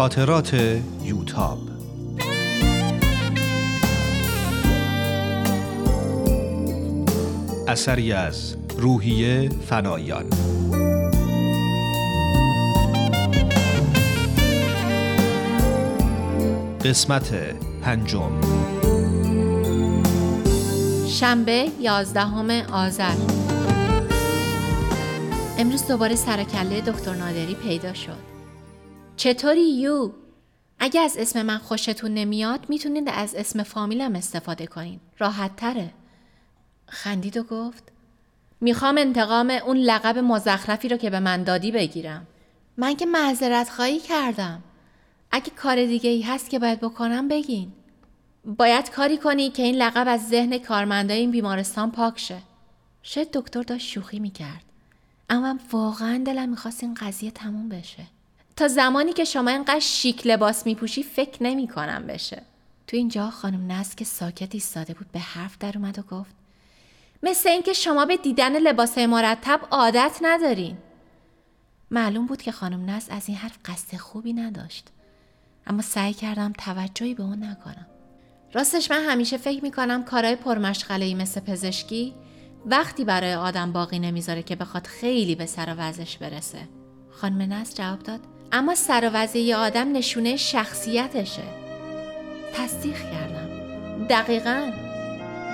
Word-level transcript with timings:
خاطرات 0.00 0.54
یوتاب. 1.02 1.58
اثری 7.68 8.12
از 8.12 8.56
روحیه 8.76 9.48
فنایان. 9.48 10.24
قسمت 16.84 17.32
پنجم. 17.82 18.40
شنبه 21.08 21.68
یازدهم 21.80 22.50
آذر. 22.72 23.14
امروز 25.58 25.86
دوباره 25.86 26.14
سرکله 26.14 26.80
دکتر 26.80 27.14
نادری 27.14 27.54
پیدا 27.54 27.94
شد. 27.94 28.39
چطوری 29.20 29.70
یو؟ 29.72 30.12
اگه 30.78 31.00
از 31.00 31.16
اسم 31.16 31.42
من 31.42 31.58
خوشتون 31.58 32.14
نمیاد 32.14 32.66
می‌تونید 32.68 33.08
از 33.08 33.34
اسم 33.34 33.62
فامیلم 33.62 34.14
استفاده 34.14 34.66
کنین. 34.66 35.00
راحت 35.18 35.56
تره 35.56 35.90
خندید 36.88 37.36
و 37.36 37.42
گفت 37.42 37.84
می‌خوام 38.60 38.98
انتقام 38.98 39.50
اون 39.50 39.76
لقب 39.76 40.18
مزخرفی 40.18 40.88
رو 40.88 40.96
که 40.96 41.10
به 41.10 41.20
من 41.20 41.44
دادی 41.44 41.72
بگیرم. 41.72 42.26
من 42.76 42.96
که 42.96 43.06
معذرت 43.06 43.70
خواهی 43.70 43.98
کردم. 43.98 44.62
اگه 45.30 45.50
کار 45.50 45.86
دیگه 45.86 46.10
ای 46.10 46.22
هست 46.22 46.50
که 46.50 46.58
باید 46.58 46.80
بکنم 46.80 47.28
بگین. 47.28 47.72
باید 48.44 48.90
کاری 48.90 49.18
کنی 49.18 49.50
که 49.50 49.62
این 49.62 49.74
لقب 49.74 50.08
از 50.08 50.28
ذهن 50.28 50.58
کارمندای 50.58 51.18
این 51.18 51.30
بیمارستان 51.30 51.90
پاک 51.90 52.18
شه. 52.18 52.38
شاید 53.02 53.30
دکتر 53.32 53.62
داشت 53.62 53.88
شوخی 53.88 54.18
می‌کرد. 54.18 54.64
اما 55.30 55.58
واقعا 55.72 56.22
دلم 56.26 56.48
می‌خواست 56.48 56.82
این 56.82 56.94
قضیه 56.94 57.30
تموم 57.30 57.68
بشه. 57.68 58.06
تا 58.60 58.68
زمانی 58.68 59.12
که 59.12 59.24
شما 59.24 59.50
اینقدر 59.50 59.80
شیک 59.80 60.26
لباس 60.26 60.66
میپوشی 60.66 61.02
فکر 61.02 61.42
نمی 61.42 61.68
کنم 61.68 62.06
بشه. 62.06 62.42
تو 62.86 62.96
اینجا 62.96 63.30
خانم 63.30 63.72
نست 63.72 63.96
که 63.96 64.04
ساکت 64.04 64.54
ایستاده 64.54 64.94
بود 64.94 65.12
به 65.12 65.18
حرف 65.18 65.58
در 65.58 65.72
اومد 65.78 65.98
و 65.98 66.02
گفت 66.02 66.34
مثل 67.22 67.48
اینکه 67.48 67.72
شما 67.72 68.04
به 68.04 68.16
دیدن 68.16 68.58
لباس 68.58 68.98
مرتب 68.98 69.60
عادت 69.70 70.18
ندارین. 70.22 70.76
معلوم 71.90 72.26
بود 72.26 72.42
که 72.42 72.52
خانم 72.52 72.90
نست 72.90 73.12
از 73.12 73.28
این 73.28 73.36
حرف 73.36 73.58
قصد 73.64 73.96
خوبی 73.96 74.32
نداشت. 74.32 74.88
اما 75.66 75.82
سعی 75.82 76.12
کردم 76.14 76.52
توجهی 76.52 77.14
به 77.14 77.22
اون 77.22 77.44
نکنم. 77.44 77.86
راستش 78.52 78.90
من 78.90 79.04
همیشه 79.04 79.36
فکر 79.36 79.62
می‌کنم 79.62 80.04
کارهای 80.04 80.36
پرمشغله 80.36 81.04
ای 81.04 81.14
مثل 81.14 81.40
پزشکی 81.40 82.14
وقتی 82.66 83.04
برای 83.04 83.34
آدم 83.34 83.72
باقی 83.72 83.98
نمی‌ذاره 83.98 84.42
که 84.42 84.56
بخواد 84.56 84.86
خیلی 84.86 85.34
به 85.34 85.46
سر 85.46 85.74
وزش 85.78 86.16
برسه. 86.16 86.68
خانم 87.10 87.52
نصر 87.52 87.74
جواب 87.74 87.98
داد 87.98 88.20
اما 88.52 88.74
سر 88.74 89.10
و 89.14 89.56
آدم 89.56 89.92
نشونه 89.92 90.36
شخصیتشه. 90.36 91.42
تصدیق 92.54 92.96
کردم. 92.96 93.48
دقیقا. 94.08 94.70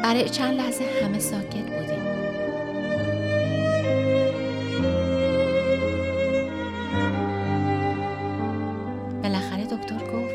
برای 0.02 0.28
چند 0.28 0.54
لحظه 0.54 0.84
همه 1.02 1.18
ساکت 1.18 1.54
بودیم. 1.54 2.04
بالاخره 9.22 9.64
دکتر 9.64 9.98
گفت 9.98 10.34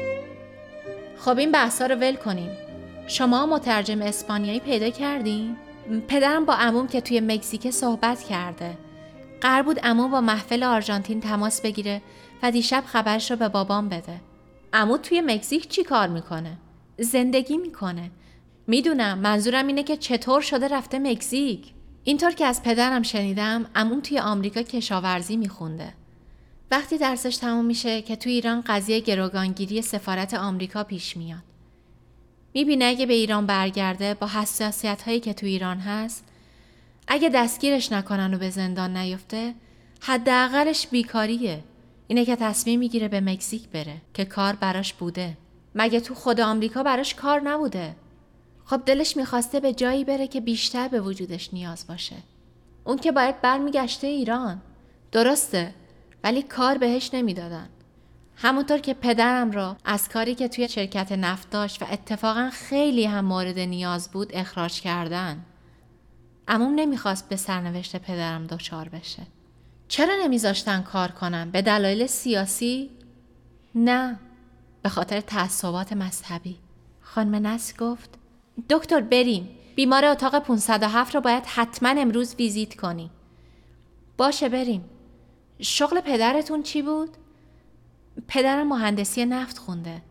خب 1.17 1.37
این 1.37 1.51
بحثا 1.51 1.85
رو 1.85 1.95
ول 1.95 2.15
کنیم. 2.15 2.49
شما 3.07 3.45
مترجم 3.45 4.01
اسپانیایی 4.01 4.59
پیدا 4.59 4.89
کردین؟ 4.89 5.55
پدرم 6.07 6.45
با 6.45 6.53
عموم 6.53 6.87
که 6.87 7.01
توی 7.01 7.19
مکزیک 7.19 7.69
صحبت 7.69 8.23
کرده. 8.23 8.77
قرار 9.41 9.61
بود 9.61 9.79
عموم 9.79 10.11
با 10.11 10.21
محفل 10.21 10.63
آرژانتین 10.63 11.21
تماس 11.21 11.61
بگیره 11.61 12.01
و 12.43 12.51
دیشب 12.51 12.83
خبرش 12.85 13.31
رو 13.31 13.37
به 13.37 13.49
بابام 13.49 13.89
بده. 13.89 14.21
عمو 14.73 14.97
توی 14.97 15.21
مکزیک 15.21 15.69
چی 15.69 15.83
کار 15.83 16.07
می‌کنه؟ 16.07 16.57
زندگی 16.99 17.57
می‌کنه. 17.57 18.11
می‌دونم 18.67 19.19
منظورم 19.19 19.67
اینه 19.67 19.83
که 19.83 19.97
چطور 19.97 20.41
شده 20.41 20.67
رفته 20.67 20.99
مکزیک. 20.99 21.73
اینطور 22.03 22.31
که 22.31 22.45
از 22.45 22.63
پدرم 22.63 23.03
شنیدم 23.03 23.65
عموم 23.75 23.99
توی 23.99 24.19
آمریکا 24.19 24.61
کشاورزی 24.61 25.37
میخونده. 25.37 25.93
وقتی 26.71 26.97
درسش 26.97 27.37
تموم 27.37 27.65
میشه 27.65 28.01
که 28.01 28.15
توی 28.15 28.31
ایران 28.31 28.63
قضیه 28.67 28.99
گروگانگیری 28.99 29.81
سفارت 29.81 30.33
آمریکا 30.33 30.83
پیش 30.83 31.17
میاد. 31.17 31.43
می‌بینه 32.53 32.85
اگه 32.85 33.05
به 33.05 33.13
ایران 33.13 33.45
برگرده 33.45 34.13
با 34.13 34.27
حساسیت 34.27 35.01
هایی 35.01 35.19
که 35.19 35.33
تو 35.33 35.45
ایران 35.45 35.79
هست 35.79 36.25
اگه 37.13 37.29
دستگیرش 37.29 37.91
نکنن 37.91 38.33
و 38.33 38.37
به 38.37 38.49
زندان 38.49 38.97
نیفته 38.97 39.53
حداقلش 40.01 40.87
بیکاریه. 40.87 41.63
اینه 42.07 42.25
که 42.25 42.35
تصمیم 42.35 42.79
می‌گیره 42.79 43.07
به 43.07 43.21
مکزیک 43.21 43.69
بره 43.69 44.01
که 44.13 44.25
کار 44.25 44.55
براش 44.55 44.93
بوده. 44.93 45.37
مگه 45.75 45.99
تو 45.99 46.15
خود 46.15 46.41
آمریکا 46.41 46.83
براش 46.83 47.15
کار 47.15 47.41
نبوده؟ 47.41 47.95
خب 48.65 48.81
دلش 48.85 49.17
می‌خواسته 49.17 49.59
به 49.59 49.73
جایی 49.73 50.03
بره 50.03 50.27
که 50.27 50.41
بیشتر 50.41 50.87
به 50.87 51.01
وجودش 51.01 51.53
نیاز 51.53 51.87
باشه. 51.87 52.15
اون 52.83 52.97
که 52.97 53.11
باید 53.11 53.41
برمیگشته 53.41 54.07
ایران. 54.07 54.61
درسته 55.11 55.73
ولی 56.23 56.41
کار 56.41 56.77
بهش 56.77 57.09
نمی‌دادن. 57.13 57.69
همونطور 58.35 58.77
که 58.77 58.93
پدرم 58.93 59.51
را 59.51 59.77
از 59.85 60.09
کاری 60.09 60.35
که 60.35 60.47
توی 60.47 60.69
شرکت 60.69 61.11
نفت 61.11 61.49
داشت 61.49 61.81
و 61.81 61.85
اتفاقا 61.91 62.49
خیلی 62.53 63.05
هم 63.05 63.25
مورد 63.25 63.59
نیاز 63.59 64.11
بود 64.11 64.31
اخراج 64.33 64.81
کردن. 64.81 65.45
اموم 66.53 66.75
نمی‌خواست 66.75 67.29
به 67.29 67.35
سرنوشت 67.35 67.97
پدرم 67.97 68.47
دچار 68.47 68.89
بشه. 68.89 69.23
چرا 69.87 70.15
نمیذاشتن 70.23 70.81
کار 70.81 71.11
کنم؟ 71.11 71.51
به 71.51 71.61
دلایل 71.61 72.07
سیاسی؟ 72.07 72.89
نه. 73.75 74.19
به 74.81 74.89
خاطر 74.89 75.21
تعصبات 75.21 75.93
مذهبی. 75.93 76.57
خانم 77.01 77.47
نس 77.47 77.77
گفت 77.77 78.09
دکتر 78.69 79.01
بریم. 79.01 79.49
بیمار 79.75 80.05
اتاق 80.05 80.39
507 80.39 81.15
رو 81.15 81.21
باید 81.21 81.43
حتما 81.45 82.01
امروز 82.01 82.35
ویزیت 82.35 82.75
کنی. 82.75 83.09
باشه 84.17 84.49
بریم. 84.49 84.85
شغل 85.59 85.99
پدرتون 86.01 86.63
چی 86.63 86.81
بود؟ 86.81 87.09
پدرم 88.27 88.67
مهندسی 88.67 89.25
نفت 89.25 89.57
خونده. 89.57 90.01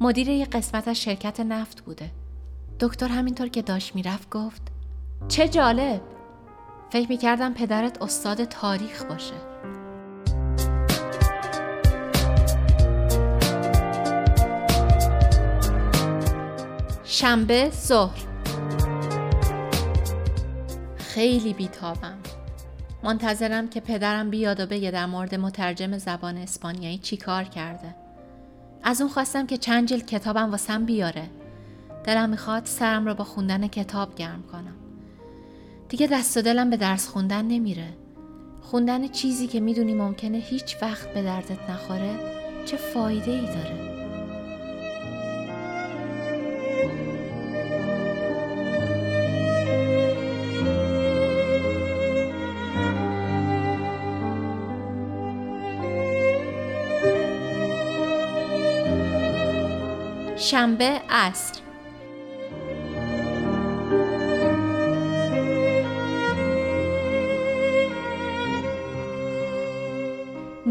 مدیر 0.00 0.28
یه 0.28 0.44
قسمت 0.44 0.88
از 0.88 1.02
شرکت 1.02 1.40
نفت 1.40 1.80
بوده. 1.80 2.10
دکتر 2.80 3.08
همینطور 3.08 3.48
که 3.48 3.62
داشت 3.62 3.94
می‌رفت 3.94 4.30
گفت 4.30 4.71
چه 5.28 5.48
جالب. 5.48 6.00
فکر 6.90 7.08
می‌کردم 7.08 7.54
پدرت 7.54 8.02
استاد 8.02 8.44
تاریخ 8.44 9.04
باشه. 9.04 9.34
شنبه 17.04 17.70
ظهر 17.70 18.18
خیلی 20.96 21.52
بیتابم 21.52 22.18
منتظرم 23.02 23.68
که 23.68 23.80
پدرم 23.80 24.30
بیاد 24.30 24.60
و 24.60 24.66
بگه 24.66 24.90
در 24.90 25.06
مورد 25.06 25.34
مترجم 25.34 25.98
زبان 25.98 26.36
اسپانیایی 26.36 26.98
چی 26.98 27.16
کار 27.16 27.44
کرده. 27.44 27.94
از 28.82 29.00
اون 29.00 29.10
خواستم 29.10 29.46
که 29.46 29.56
چند 29.56 29.88
جلد 29.88 30.06
کتابم 30.06 30.50
واسم 30.50 30.84
بیاره. 30.84 31.30
دلم 32.04 32.30
می‌خواد 32.30 32.66
سرم 32.66 33.06
رو 33.06 33.14
با 33.14 33.24
خوندن 33.24 33.66
کتاب 33.66 34.14
گرم 34.14 34.42
کنم. 34.52 34.81
دیگه 35.92 36.06
دست 36.06 36.36
و 36.36 36.42
دلم 36.42 36.70
به 36.70 36.76
درس 36.76 37.08
خوندن 37.08 37.44
نمیره. 37.44 37.88
خوندن 38.60 39.08
چیزی 39.08 39.46
که 39.46 39.60
می‌دونی 39.60 39.94
ممکنه 39.94 40.38
هیچ 40.38 40.76
وقت 40.82 41.14
به 41.14 41.22
دردت 41.22 41.70
نخوره 41.70 42.10
چه 42.64 42.76
فایده 42.76 43.30
ای 43.30 43.46
داره. 43.46 43.92
شنبه 60.36 61.00
عصر 61.10 61.61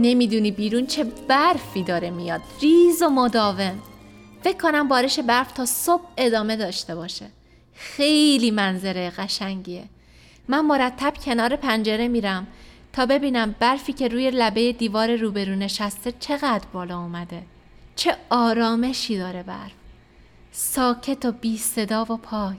نمی‌دونی 0.01 0.51
بیرون 0.51 0.85
چه 0.85 1.03
برفی 1.03 1.83
داره 1.83 2.09
میاد. 2.09 2.41
ریز 2.61 3.01
و 3.01 3.09
مداوم. 3.09 3.79
فکر 4.43 4.57
کنم 4.57 4.87
بارش 4.87 5.19
برف 5.19 5.51
تا 5.51 5.65
صبح 5.65 6.03
ادامه 6.17 6.55
داشته 6.55 6.95
باشه. 6.95 7.25
خیلی 7.73 8.51
منظره 8.51 9.09
قشنگیه. 9.09 9.83
من 10.47 10.65
مرتب 10.65 11.13
کنار 11.25 11.55
پنجره 11.55 12.07
میرم 12.07 12.47
تا 12.93 13.05
ببینم 13.05 13.55
برفی 13.59 13.93
که 13.93 14.07
روی 14.07 14.31
لبه 14.31 14.71
دیوار 14.71 15.15
روبرو 15.15 15.55
نشسته 15.55 16.13
چقدر 16.19 16.65
بالا 16.73 16.99
اومده. 16.99 17.43
چه 17.95 18.15
آرامشی 18.29 19.17
داره 19.17 19.43
برف. 19.43 19.71
ساکت 20.51 21.25
و 21.25 21.31
بی 21.31 21.57
صدا 21.57 22.01
و 22.01 22.17
پاک. 22.17 22.57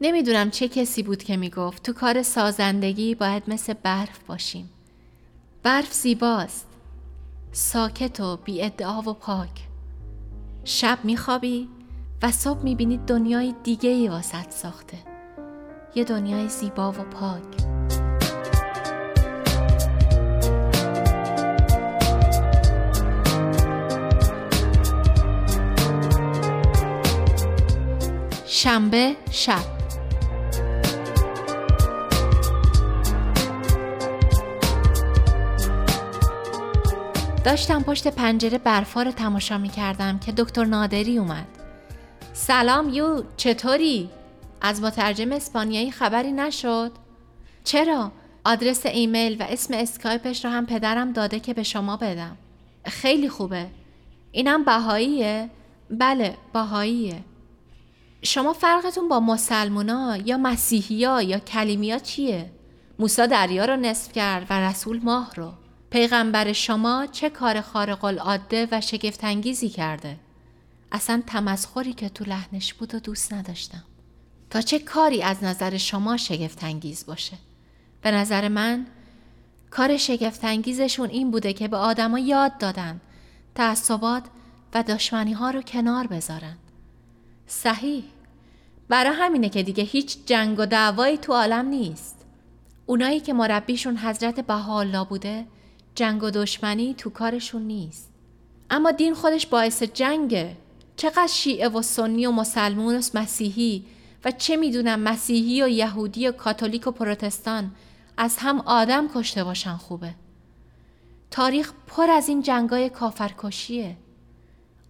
نمی‌دونم 0.00 0.50
چه 0.50 0.68
کسی 0.68 1.02
بود 1.02 1.22
که 1.22 1.36
می‌گفت 1.36 1.82
تو 1.82 1.92
کار 1.92 2.22
سازندگی 2.22 3.14
باید 3.14 3.42
مثل 3.48 3.72
برف 3.72 4.18
باشیم. 4.26 4.70
برف 5.64 5.92
زیباست. 5.92 6.66
ساکت 7.52 8.20
و 8.20 8.36
بی 8.36 8.62
ادعا 8.62 9.00
و 9.00 9.12
پاک. 9.14 9.68
شب 10.64 10.98
میخوابی 11.04 11.68
و 12.22 12.30
صبح 12.30 12.62
می‌بینی 12.62 12.96
دنیای 12.98 13.54
دیگه 13.62 13.90
ای 13.90 14.08
واسط 14.08 14.50
ساخته. 14.50 14.98
یه 15.94 16.04
دنیای 16.04 16.48
زیبا 16.48 16.92
و 16.92 16.94
پاک. 16.94 17.42
شنبه 28.46 29.16
شب. 29.30 29.73
داشتم 37.44 37.82
پشت 37.82 38.08
پنجره 38.08 38.58
برفا 38.58 39.02
رو 39.02 39.10
تماشا 39.10 39.58
می 39.58 39.68
کردم 39.68 40.18
که 40.18 40.32
دکتر 40.32 40.64
نادری 40.64 41.18
اومد. 41.18 41.46
سلام 42.32 42.88
یو 42.88 43.22
چطوری؟ 43.36 44.10
از 44.60 44.82
مترجم 44.82 45.32
اسپانیایی 45.32 45.90
خبری 45.90 46.32
نشد؟ 46.32 46.92
چرا؟ 47.64 48.12
آدرس 48.44 48.86
ایمیل 48.86 49.42
و 49.42 49.46
اسم 49.48 49.74
اسکایپش 49.74 50.44
رو 50.44 50.50
هم 50.50 50.66
پدرم 50.66 51.12
داده 51.12 51.40
که 51.40 51.54
به 51.54 51.62
شما 51.62 51.96
بدم. 51.96 52.36
خیلی 52.84 53.28
خوبه. 53.28 53.66
اینم 54.32 54.64
بهاییه؟ 54.64 55.50
بله 55.90 56.36
بهاییه. 56.52 57.24
شما 58.22 58.52
فرقتون 58.52 59.08
با 59.08 59.20
مسلمونا 59.20 60.16
یا 60.16 60.36
مسیحیا 60.36 61.22
یا 61.22 61.38
کلیمیا 61.38 61.98
چیه؟ 61.98 62.50
موسا 62.98 63.26
دریا 63.26 63.64
رو 63.64 63.76
نصف 63.76 64.12
کرد 64.12 64.46
و 64.50 64.60
رسول 64.60 65.00
ماه 65.02 65.34
رو. 65.34 65.52
پیغمبر 65.94 66.52
شما 66.52 67.06
چه 67.12 67.30
کار 67.30 67.60
خارق 67.60 68.04
العاده 68.04 68.68
و 68.72 68.80
شگفتانگیزی 68.80 69.68
کرده؟ 69.68 70.16
اصلا 70.92 71.22
تمسخری 71.26 71.92
که 71.92 72.08
تو 72.08 72.24
لحنش 72.24 72.74
بود 72.74 72.94
و 72.94 73.00
دوست 73.00 73.32
نداشتم. 73.32 73.84
تا 74.50 74.60
چه 74.60 74.78
کاری 74.78 75.22
از 75.22 75.44
نظر 75.44 75.76
شما 75.76 76.16
شگفتانگیز 76.16 77.06
باشه؟ 77.06 77.36
به 78.02 78.10
نظر 78.10 78.48
من 78.48 78.86
کار 79.70 79.96
شگفتانگیزشون 79.96 81.10
این 81.10 81.30
بوده 81.30 81.52
که 81.52 81.68
به 81.68 81.76
آدما 81.76 82.18
یاد 82.18 82.58
دادن 82.58 83.00
تعصبات 83.54 84.24
و 84.74 84.82
دشمنی 84.82 85.32
ها 85.32 85.50
رو 85.50 85.62
کنار 85.62 86.06
بذارن. 86.06 86.56
صحیح. 87.46 88.04
برای 88.88 89.16
همینه 89.16 89.48
که 89.48 89.62
دیگه 89.62 89.84
هیچ 89.84 90.16
جنگ 90.26 90.58
و 90.58 90.66
دعوایی 90.66 91.18
تو 91.18 91.32
عالم 91.32 91.68
نیست. 91.68 92.24
اونایی 92.86 93.20
که 93.20 93.32
مربیشون 93.32 93.96
حضرت 93.96 94.40
بهاءالله 94.40 95.04
بوده 95.04 95.46
جنگ 95.94 96.22
و 96.22 96.30
دشمنی 96.30 96.94
تو 96.94 97.10
کارشون 97.10 97.62
نیست. 97.62 98.10
اما 98.70 98.90
دین 98.90 99.14
خودش 99.14 99.46
باعث 99.46 99.82
جنگه 99.82 100.56
چقدر 100.96 101.26
شیعه 101.26 101.68
و 101.68 101.82
سنی 101.82 102.26
و 102.26 102.30
مسلمون 102.30 102.96
و 102.96 103.02
مسیحی 103.14 103.84
و 104.24 104.30
چه 104.30 104.56
می‌دونم 104.56 105.00
مسیحی 105.00 105.62
و 105.62 105.68
یهودی 105.68 106.28
و 106.28 106.32
کاتولیک 106.32 106.86
و 106.86 106.90
پروتستان 106.90 107.70
از 108.16 108.36
هم 108.38 108.60
آدم 108.60 109.08
کشته 109.14 109.44
باشن 109.44 109.76
خوبه. 109.76 110.14
تاریخ 111.30 111.72
پر 111.86 112.10
از 112.10 112.28
این 112.28 112.42
جنگای 112.42 112.90
کافرکشیه. 112.90 113.96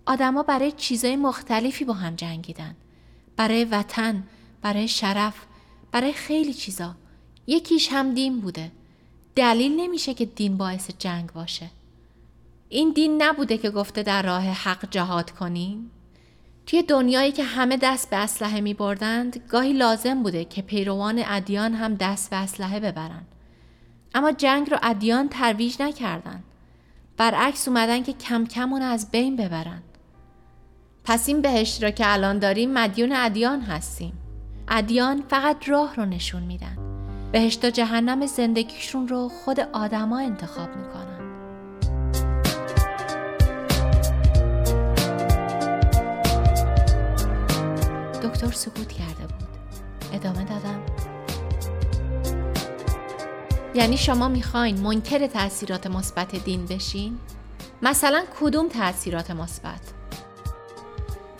آدما 0.06 0.42
برای 0.42 0.72
چیزای 0.72 1.16
مختلفی 1.16 1.84
با 1.84 1.94
هم 1.94 2.14
جنگیدن. 2.14 2.76
برای 3.36 3.64
وطن 3.64 4.22
برای 4.62 4.88
شرف 4.88 5.34
برای 5.92 6.12
خیلی 6.12 6.54
چیزا. 6.54 6.94
یکیش 7.46 7.88
هم 7.92 8.14
دین 8.14 8.40
بوده. 8.40 8.72
دلیل 9.36 9.80
نمیشه 9.80 10.14
که 10.14 10.24
دین 10.24 10.56
باعث 10.56 10.90
جنگ 10.98 11.32
باشه. 11.32 11.70
این 12.68 12.92
دین 12.92 13.22
نبوده 13.22 13.58
که 13.58 13.70
گفته 13.70 14.02
در 14.02 14.22
راه 14.22 14.42
حق 14.42 14.90
جهاد 14.90 15.30
کنین 15.30 15.90
توی 16.66 16.82
دنیایی 16.82 17.32
که 17.32 17.44
همه 17.44 17.76
دست 17.76 18.10
به 18.10 18.16
اسلحه 18.16 18.60
می 18.60 18.74
بردند 18.74 19.42
گاهی 19.48 19.72
لازم 19.72 20.22
بوده 20.22 20.44
که 20.44 20.62
پیروان 20.62 21.22
ادیان 21.26 21.74
هم 21.74 21.94
دست 21.94 22.30
به 22.30 22.36
اسلحه 22.36 22.80
ببرن. 22.80 23.22
اما 24.14 24.32
جنگ 24.32 24.70
رو 24.70 24.78
ادیان 24.82 25.28
ترویج 25.28 25.82
نکردن. 25.82 26.42
برعکس 27.16 27.68
اومدن 27.68 28.02
که 28.02 28.12
کم 28.12 28.46
کم 28.46 28.72
اون 28.72 28.82
از 28.82 29.10
بین 29.10 29.36
ببرن. 29.36 29.82
پس 31.04 31.28
این 31.28 31.42
بهشت 31.42 31.82
را 31.82 31.90
که 31.90 32.12
الان 32.12 32.38
داریم 32.38 32.72
مدیون 32.72 33.12
ادیان 33.12 33.60
هستیم. 33.60 34.12
ادیان 34.68 35.22
فقط 35.28 35.68
راه 35.68 35.96
رو 35.96 36.04
نشون 36.04 36.42
میدن. 36.42 36.93
بهشت 37.34 37.64
و 37.64 37.70
جهنم 37.70 38.26
زندگیشون 38.26 39.08
رو 39.08 39.28
خود 39.28 39.60
آدما 39.60 40.18
انتخاب 40.18 40.68
می‌کنن. 40.76 41.20
دکتر 48.22 48.50
سکوت 48.50 48.92
کرده 48.92 49.26
بود. 49.26 49.48
ادامه 50.12 50.44
دادم. 50.44 50.80
یعنی 53.74 53.96
شما 53.96 54.28
می‌خواین 54.28 54.80
منکر 54.80 55.26
تاثیرات 55.26 55.86
مثبت 55.86 56.44
دین 56.44 56.66
بشین؟ 56.66 57.18
مثلا 57.82 58.24
کدوم 58.40 58.68
تاثیرات 58.68 59.30
مثبت؟ 59.30 59.80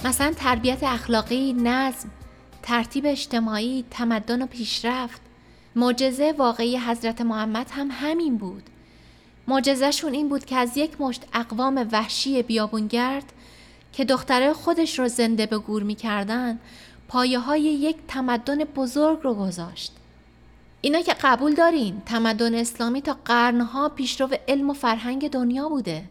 مثلا 0.05 0.33
تربیت 0.33 0.83
اخلاقی 0.83 1.53
نظم 1.53 2.09
ترتیب 2.63 3.05
اجتماعی 3.07 3.85
تمدن 3.91 4.43
و 4.43 4.47
پیشرفت. 4.47 5.21
معجزه 5.77 6.35
واقعی 6.39 6.79
حضرت 6.79 7.21
محمد 7.21 7.71
هم 7.71 7.89
همین 7.91 8.37
بود. 8.37 8.63
معجزهشون 9.49 10.13
این 10.13 10.29
بود 10.29 10.45
که 10.45 10.57
از 10.57 10.77
یک 10.77 11.01
مشت 11.01 11.23
اقوام 11.33 11.89
وحشی 11.93 12.43
بیابونگرد 12.43 13.33
که 13.93 14.05
دختره 14.05 14.53
خودش 14.53 14.99
رو 14.99 15.09
زنده 15.09 15.47
به 15.47 15.59
گور 15.59 15.83
می‌کردن 15.83 16.59
پایه 17.09 17.39
های 17.39 17.63
یک 17.63 17.97
تمدن 18.09 18.59
بزرگ 18.59 19.19
رو 19.23 19.35
گذاشت. 19.35 19.93
اینا 20.81 21.03
که 21.03 21.15
قبول 21.23 21.55
دارین 21.55 22.03
تمدن 22.07 22.55
اسلامی 22.55 23.03
تا 23.03 23.17
قرنها 23.25 23.89
پیشرو 23.89 24.29
علم 24.49 24.71
و 24.71 24.73
فرهنگ 24.73 25.31
دنیا 25.31 25.69
بوده. 25.69 26.05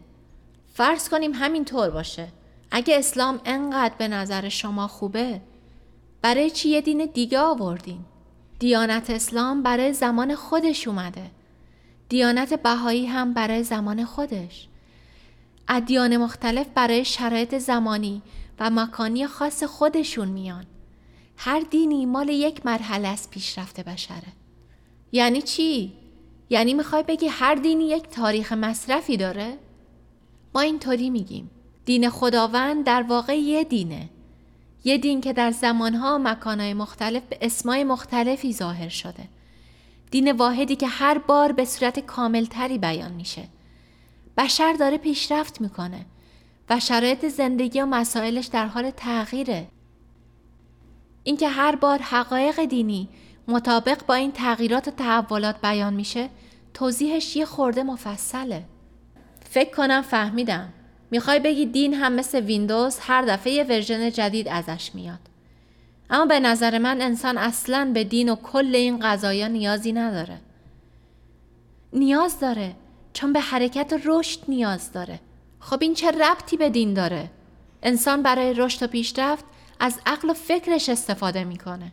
فرض 0.74 1.08
کنیم 1.08 1.32
همین 1.34 1.64
طور 1.64 1.90
باشه. 1.90 2.28
اگه 2.70 2.98
اسلام 2.98 3.40
انقدر 3.44 3.94
به 3.98 4.08
نظر 4.08 4.48
شما 4.48 4.88
خوبه 4.88 5.40
برای 6.22 6.50
چی 6.50 6.68
یه 6.68 6.80
دین 6.80 7.10
دیگه 7.14 7.38
آوردین؟ 7.38 8.00
دیانت 8.58 9.10
اسلام 9.10 9.62
برای 9.62 9.92
زمان 9.92 10.34
خودش 10.34 10.88
اومده. 10.88 11.30
دیانت 12.08 12.62
بهایی 12.62 13.06
هم 13.06 13.34
برای 13.34 13.62
زمان 13.62 14.04
خودش. 14.04 14.68
ادیان 15.68 16.16
مختلف 16.16 16.66
برای 16.74 17.04
شرایط 17.04 17.58
زمانی 17.58 18.22
و 18.60 18.70
مکانی 18.70 19.26
خاص 19.26 19.62
خودشون 19.62 20.28
میان. 20.28 20.64
هر 21.36 21.60
دینی 21.60 22.06
مال 22.06 22.28
یک 22.28 22.66
مرحله 22.66 23.08
از 23.08 23.30
پیشرفت 23.30 23.80
بشره. 23.80 24.32
یعنی 25.12 25.42
چی؟ 25.42 25.92
یعنی 26.50 26.74
می‌خوای 26.74 27.02
بگی 27.02 27.26
هر 27.26 27.54
دینی 27.54 27.88
یک 27.88 28.08
تاریخ 28.08 28.52
مصرفی 28.52 29.16
داره؟ 29.16 29.58
ما 30.54 30.60
اینطوری 30.60 31.10
میگیم. 31.10 31.50
دین 31.84 32.10
خداوند 32.10 32.84
در 32.84 33.02
واقع 33.02 33.38
یه 33.38 33.64
دینه. 33.64 34.08
یه 34.84 34.98
دین 34.98 35.20
که 35.20 35.32
در 35.32 35.50
زمانها 35.50 36.14
و 36.14 36.18
مکانهای 36.18 36.74
مختلف 36.74 37.22
به 37.22 37.38
اسمای 37.40 37.84
مختلفی 37.84 38.52
ظاهر 38.52 38.88
شده. 38.88 39.28
دین 40.10 40.32
واحدی 40.32 40.76
که 40.76 40.86
هر 40.86 41.18
بار 41.18 41.52
به 41.52 41.64
صورت 41.64 41.98
کاملتری 41.98 42.78
بیان 42.78 43.12
میشه. 43.12 43.48
بشر 44.38 44.72
داره 44.72 44.98
پیشرفت 44.98 45.60
می‌کنه 45.60 46.06
و 46.70 46.80
شرایط 46.80 47.28
زندگی 47.28 47.80
و 47.80 47.86
مسائلش 47.86 48.46
در 48.46 48.66
حال 48.66 48.90
تغییره. 48.90 49.66
اینکه 51.24 51.48
هر 51.48 51.76
بار 51.76 51.98
حقایق 51.98 52.64
دینی 52.64 53.08
مطابق 53.48 54.06
با 54.06 54.14
این 54.14 54.32
تغییرات 54.32 54.88
و 54.88 54.90
تحولات 54.90 55.60
بیان 55.60 55.94
میشه 55.94 56.30
توضیحش 56.74 57.36
یه 57.36 57.44
خورده 57.44 57.82
مفصله. 57.82 58.64
فکر 59.50 59.74
کنم 59.76 60.02
فهمیدم. 60.02 60.72
می‌خوای 61.10 61.38
بگی 61.40 61.66
دین 61.66 61.94
هم 61.94 62.12
مثل 62.12 62.40
ویندوز 62.40 62.98
هر 63.00 63.22
دفعه 63.22 63.52
یه 63.52 63.64
ورژن 63.64 64.10
جدید 64.10 64.48
ازش 64.48 64.90
میاد. 64.94 65.18
اما 66.10 66.26
به 66.26 66.40
نظر 66.40 66.78
من 66.78 67.02
انسان 67.02 67.38
اصلا 67.38 67.90
به 67.94 68.04
دین 68.04 68.28
و 68.28 68.36
کل 68.36 68.74
این 68.74 68.98
قضایا 68.98 69.48
نیازی 69.48 69.92
نداره. 69.92 70.40
نیاز 71.92 72.40
داره 72.40 72.76
چون 73.12 73.32
به 73.32 73.40
حرکت 73.40 73.92
و 73.92 73.98
رشد 74.04 74.40
نیاز 74.48 74.92
داره. 74.92 75.20
خب 75.60 75.78
این 75.82 75.94
چه 75.94 76.10
ربطی 76.10 76.56
به 76.56 76.70
دین 76.70 76.94
داره؟ 76.94 77.30
انسان 77.82 78.22
برای 78.22 78.54
رشد 78.54 78.82
و 78.82 78.86
پیشرفت 78.86 79.44
از 79.80 80.00
عقل 80.06 80.30
و 80.30 80.34
فکرش 80.34 80.88
استفاده 80.88 81.44
می‌کنه. 81.44 81.92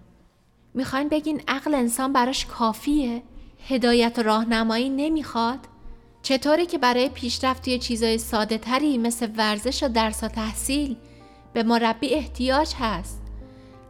می‌خواین 0.74 1.10
بگین 1.10 1.42
عقل 1.48 1.76
انسان 1.76 2.14
براش 2.14 2.46
کافیه؟ 2.46 3.24
هدایت 3.68 4.20
و 4.20 4.24
راهنمایی 4.24 4.90
نمی‌خواد؟ 4.90 5.60
چطوری 6.24 6.66
که 6.66 6.78
برای 6.78 7.10
پیشرفت 7.10 7.64
توی 7.64 7.80
چیزای 7.80 8.18
ساده 8.18 8.58
تری 8.58 8.98
مثل 8.98 9.28
ورزش 9.38 9.84
و 9.84 9.88
درس 9.88 10.24
و 10.24 10.28
تحصیل 10.28 10.96
به 11.54 11.64
مربی 11.64 12.14
احتیاج 12.14 12.74
هست. 12.80 13.22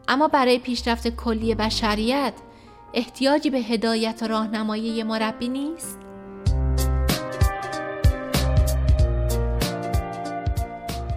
اما 0.07 0.27
برای 0.27 0.59
پیشرفت 0.59 1.07
کلی 1.07 1.55
بشریت 1.55 2.33
احتیاجی 2.93 3.49
به 3.49 3.57
هدایت 3.57 4.19
و 4.23 4.27
راهنمایی 4.27 5.03
مربی 5.03 5.49
نیست؟ 5.49 5.99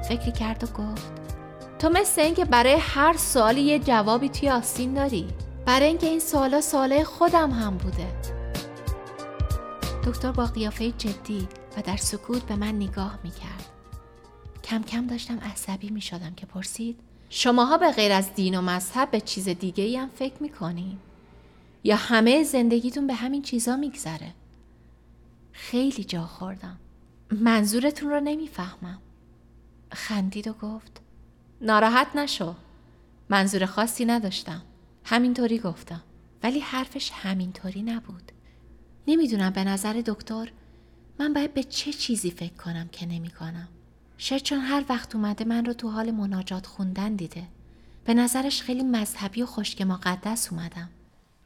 فکری 0.08 0.32
کرد 0.32 0.64
و 0.64 0.66
گفت 0.66 1.12
تو 1.78 1.88
مثل 1.88 2.20
اینکه 2.20 2.44
برای 2.44 2.76
هر 2.80 3.16
سوالی 3.16 3.60
یه 3.60 3.78
جوابی 3.78 4.28
توی 4.28 4.50
آستین 4.50 4.94
داری. 4.94 5.28
برای 5.66 5.86
اینکه 5.86 6.06
این 6.06 6.20
سوالا 6.20 6.60
سواله 6.60 7.04
خودم 7.04 7.50
هم 7.50 7.76
بوده. 7.76 8.33
دکتر 10.04 10.32
با 10.32 10.46
قیافه 10.46 10.90
جدی 10.90 11.48
و 11.76 11.82
در 11.82 11.96
سکوت 11.96 12.42
به 12.42 12.56
من 12.56 12.76
نگاه 12.76 13.18
می‌کرد. 13.24 13.68
کم 14.64 14.82
کم 14.82 15.06
داشتم 15.06 15.38
عصبی 15.38 15.90
می‌شدم 15.90 16.34
که 16.34 16.46
پرسید 16.46 17.00
شماها 17.30 17.78
به 17.78 17.90
غیر 17.92 18.12
از 18.12 18.34
دین 18.34 18.58
و 18.58 18.62
مذهب 18.62 19.10
به 19.10 19.20
چیز 19.20 19.48
دیگه 19.48 19.84
ای 19.84 19.96
هم 19.96 20.08
فکر 20.08 20.42
می‌کنین؟ 20.42 20.98
یا 21.84 21.96
همه 21.96 22.42
زندگیتون 22.42 23.06
به 23.06 23.14
همین 23.14 23.42
چیزا 23.42 23.76
میگذره؟ 23.76 24.34
خیلی 25.52 26.04
جا 26.04 26.26
خوردم. 26.26 26.78
منظورتون 27.30 28.10
رو 28.10 28.20
نمی‌فهمم. 28.20 28.98
خندید 29.92 30.48
و 30.48 30.52
گفت 30.52 31.00
ناراحت 31.60 32.06
نشو. 32.14 32.54
منظور 33.28 33.66
خاصی 33.66 34.04
نداشتم. 34.04 34.62
همینطوری 35.04 35.58
گفتم. 35.58 36.02
ولی 36.42 36.60
حرفش 36.60 37.10
همینطوری 37.14 37.82
نبود. 37.82 38.32
نمی‌دونم 39.06 39.50
به 39.50 39.64
نظر 39.64 40.02
دکتر 40.06 40.52
من 41.18 41.32
باید 41.32 41.54
به 41.54 41.62
چه 41.62 41.92
چیزی 41.92 42.30
فکر 42.30 42.54
کنم 42.54 42.88
که 42.92 43.06
نمی 43.06 43.30
کنم. 43.30 43.68
شاید 44.18 44.42
چون 44.42 44.58
هر 44.58 44.84
وقت 44.88 45.14
اومده 45.14 45.44
من 45.44 45.64
رو 45.64 45.72
تو 45.72 45.90
حال 45.90 46.10
مناجات 46.10 46.66
خوندن 46.66 47.16
دیده. 47.16 47.42
به 48.04 48.14
نظرش 48.14 48.62
خیلی 48.62 48.82
مذهبی 48.82 49.42
و 49.42 49.46
خشک 49.46 49.82
مقدس 49.82 50.52
اومدم. 50.52 50.90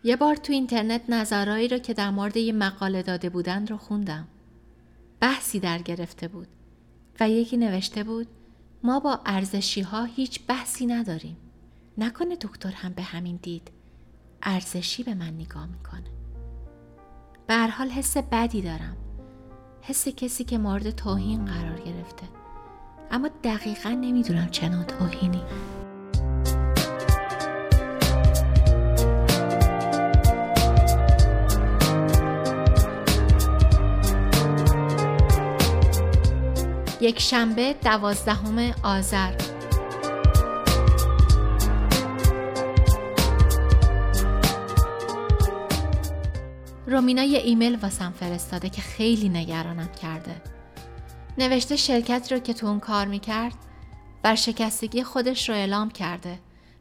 یه 0.05 0.17
بار 0.17 0.37
تو 0.37 0.53
اینترنت 0.53 1.03
نظرهایی 1.09 1.69
رو 1.69 1.79
که 1.79 1.95
در 1.95 2.11
مورد 2.11 2.37
یه 2.37 2.53
مقاله 2.53 3.03
داده 3.03 3.31
بودن 3.31 3.67
رو 3.67 3.77
خوندم. 3.77 4.29
بحثی 5.21 5.61
در 5.61 5.79
گرفته 5.79 6.29
بود 6.29 6.49
و 7.21 7.31
یکی 7.31 7.57
نوشته 7.57 8.05
بود 8.05 8.27
ما 8.83 9.01
با 9.01 9.21
ارزشی 9.27 9.81
ها 9.81 10.05
هیچ 10.05 10.41
بحثی 10.47 10.87
نداریم. 10.87 11.37
نکنه 11.99 12.37
دکتر 12.37 12.71
هم 12.71 12.93
به 12.93 13.03
همین 13.03 13.39
دید 13.43 13.71
ارزشی 14.43 15.03
به 15.03 15.15
من 15.15 15.35
نگاه 15.35 15.67
می‌کنه. 15.67 16.18
به 17.49 17.55
هر 17.55 17.69
حال 17.69 17.89
حس 17.89 18.17
بدی 18.17 18.63
دارم. 18.63 18.97
حس 19.83 20.09
کسی 20.09 20.45
که 20.45 20.59
مورد 20.59 20.91
توهین 20.91 21.45
قرار 21.45 21.81
گرفته. 21.81 22.29
اما 23.11 23.29
دقیقا 23.45 23.91
نمی‌دونم 23.91 24.49
چه 24.51 24.69
توهینی. 24.85 25.43
یک 37.01 37.21
شنبه 37.21 37.75
دوازدهم 37.85 38.75
آذر 38.83 39.33
رومینا 46.91 47.23
یه 47.23 47.39
ایمیل 47.39 47.77
واسم 47.77 48.11
فرستاده 48.21 48.69
که 48.69 48.83
خیلی 48.83 49.29
نگرانم 49.29 49.89
کرده. 50.03 50.43
نوشته 51.39 51.77
شرکت 51.77 52.33
رو 52.33 52.39
که 52.39 52.55
تو 52.55 52.67
اون 52.67 52.81
کار 52.81 53.07
می‌کرد 53.07 53.55
شکستگی 54.35 55.03
خودش 55.03 55.49
رو 55.49 55.55
اعلام 55.55 55.91
کرده 55.91 56.39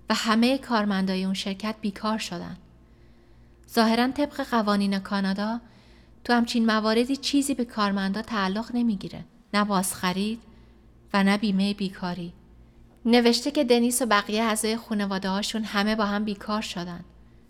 و 0.09 0.13
همه 0.13 0.57
کارمندای 0.57 1.23
اون 1.23 1.33
شرکت 1.33 1.75
بیکار 1.81 2.17
شدن. 2.17 2.57
ظاهرا 3.73 4.07
طبق 4.07 4.43
قوانین 4.43 4.99
کانادا 4.99 5.59
تو 6.23 6.33
همچین 6.33 6.65
مواردی 6.65 7.15
چیزی 7.15 7.53
به 7.53 7.65
کارمندا 7.65 8.21
تعلق 8.21 8.71
نمی‌گیره. 8.73 9.23
نه 9.53 9.63
بازخرید 9.63 10.41
و 11.13 11.23
نه 11.23 11.37
بیمه 11.37 11.73
بیکاری. 11.73 12.33
نوشته 13.05 13.51
که 13.51 13.63
دنیس 13.63 14.01
و 14.01 14.05
بقیه 14.05 14.43
اعضای 14.43 14.77
خانواده 14.77 15.29
هاشون 15.29 15.63
همه 15.63 15.95
با 15.95 16.05
هم 16.05 16.23
بیکار 16.23 16.61
شدن 16.61 17.03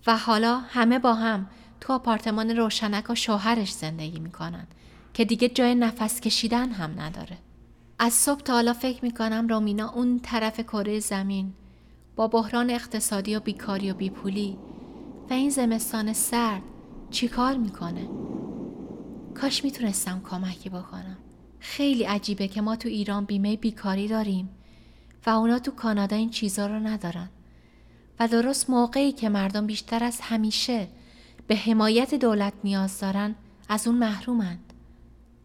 و 0.08 0.18
حالا 0.18 0.60
همه 0.60 1.00
با 1.00 1.14
هم 1.14 1.48
تو 1.82 1.94
آپارتمان 1.94 2.58
روشنک 2.58 3.10
و 3.10 3.16
شوهرش 3.16 3.74
زندگی 3.74 4.20
می‌کنن 4.20 4.68
که 5.14 5.26
دیگه 5.26 5.50
جای 5.50 5.76
نفس 5.76 6.22
کشیدن 6.22 6.72
هم 6.72 7.02
نداره. 7.02 7.38
از 8.00 8.14
صبح 8.14 8.42
تا 8.42 8.54
حالا 8.54 8.74
فکر 8.74 9.06
می‌کنم 9.06 9.48
رومینا 9.48 9.90
اون 9.90 10.20
طرف 10.20 10.60
کره 10.60 11.00
زمین 11.00 11.54
با 12.16 12.28
بحران 12.28 12.70
اقتصادی 12.70 13.36
و 13.36 13.40
بیکاری 13.40 13.92
و 13.92 13.94
بیپولی 13.94 14.58
و 15.30 15.34
این 15.34 15.50
زمستان 15.50 16.14
سرد 16.14 16.62
چیکار 17.12 17.58
می‌کنه؟ 17.58 18.08
کاش 19.36 19.64
می‌تونستم 19.64 20.22
کمکی 20.30 20.70
بکنم. 20.70 21.18
خیلی 21.60 22.04
عجیبه 22.04 22.48
که 22.48 22.62
ما 22.62 22.76
تو 22.76 22.90
ایران 22.90 23.26
بیمه 23.26 23.56
بیکاری 23.56 24.08
داریم 24.08 24.50
و 25.26 25.30
اونا 25.30 25.60
تو 25.60 25.72
کانادا 25.72 26.16
این 26.16 26.30
چیزا 26.30 26.68
رو 26.68 26.80
ندارن. 26.80 27.30
و 28.20 28.28
درست 28.28 28.70
موقعی 28.70 29.12
که 29.12 29.30
مردم 29.30 29.68
بیشتر 29.68 30.04
از 30.04 30.20
همیشه 30.22 30.88
به 31.48 31.56
حمایت 31.56 32.16
دولت 32.16 32.54
نیاز 32.63 33.00
دارن 33.00 33.36
از 33.70 33.88
اون 33.88 33.98
محرومند. 33.98 34.74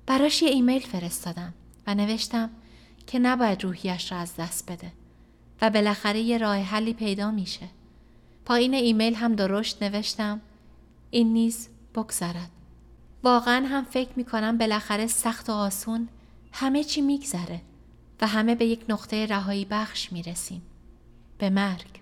براش 0.06 0.42
یه 0.42 0.50
ایمیل 0.50 0.80
فرستادم 0.82 1.54
و 1.86 1.94
نوشتم 1.94 2.50
که 3.06 3.18
نباید 3.18 3.64
روحیش 3.64 4.12
را 4.12 4.18
از 4.18 4.36
دست 4.36 4.72
بده 4.72 4.92
و 5.62 5.70
بالاخره 5.70 6.20
یه 6.20 6.38
راه 6.38 6.56
حلی 6.56 6.92
پیدا 6.92 7.30
میشه. 7.30 7.68
پایین 8.44 8.74
ایمیل 8.74 9.14
هم 9.14 9.34
درشت 9.34 9.82
نوشتم 9.82 10.40
این 11.10 11.32
نیز 11.32 11.68
بگذرد. 11.94 12.50
واقعا 13.22 13.66
هم 13.66 13.84
فکر 13.84 14.10
می‌کنم 14.16 14.58
بالاخره 14.58 15.06
سخت 15.06 15.50
و 15.50 15.52
آسون 15.52 16.08
همه 16.52 16.84
چی 16.84 17.00
میگذره 17.00 17.60
و 18.20 18.26
همه 18.26 18.54
به 18.54 18.64
یک 18.64 18.84
نقطه 18.88 19.26
رهایی 19.26 19.64
بخش 19.64 20.12
می‌رسیم. 20.12 20.62
به 21.38 21.50
مرگ. 21.50 22.01